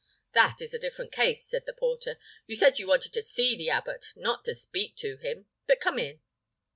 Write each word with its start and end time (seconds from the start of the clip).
"That 0.33 0.61
is 0.63 0.73
a 0.73 0.79
different 0.79 1.11
case," 1.11 1.45
said 1.47 1.67
the 1.67 1.73
porter; 1.73 2.17
"you 2.47 2.55
said 2.55 2.79
you 2.79 2.87
wanted 2.87 3.13
to 3.13 3.21
see 3.21 3.55
the 3.55 3.69
abbot, 3.69 4.07
not 4.15 4.43
to 4.45 4.55
speak 4.55 4.95
to 4.95 5.17
him. 5.17 5.45
But 5.67 5.79
come 5.79 5.99
in." 5.99 6.21